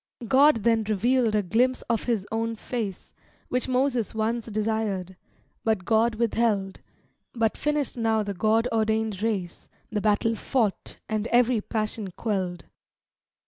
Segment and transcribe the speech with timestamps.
[0.27, 3.13] God then revealed a glimpse of His own face,
[3.49, 5.15] Which Moses once desired,
[5.63, 6.79] but God withheld,
[7.33, 12.65] But finished now the God ordained race, The battle fought, and every passion quelled.